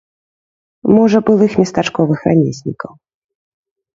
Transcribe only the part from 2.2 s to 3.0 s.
рамеснікаў.